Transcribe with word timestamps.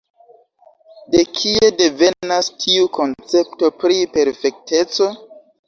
De 1.15 1.21
kie 1.41 1.69
devenas 1.83 2.49
tiu 2.65 2.89
koncepto 3.01 3.73
pri 3.85 4.01
perfekteco? 4.19 5.13